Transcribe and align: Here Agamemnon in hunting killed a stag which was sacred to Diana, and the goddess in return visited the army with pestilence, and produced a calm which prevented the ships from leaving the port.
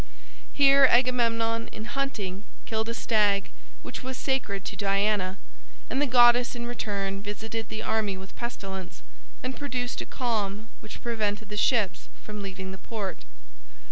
Here 0.51 0.85
Agamemnon 0.89 1.67
in 1.71 1.85
hunting 1.85 2.43
killed 2.65 2.89
a 2.89 2.93
stag 2.95 3.51
which 3.83 4.01
was 4.01 4.17
sacred 4.17 4.65
to 4.65 4.75
Diana, 4.75 5.37
and 5.91 6.01
the 6.01 6.07
goddess 6.07 6.55
in 6.55 6.65
return 6.65 7.21
visited 7.21 7.69
the 7.69 7.83
army 7.83 8.17
with 8.17 8.35
pestilence, 8.35 9.03
and 9.43 9.55
produced 9.55 10.01
a 10.01 10.07
calm 10.07 10.69
which 10.79 11.03
prevented 11.03 11.49
the 11.49 11.55
ships 11.55 12.09
from 12.23 12.41
leaving 12.41 12.71
the 12.71 12.79
port. 12.79 13.25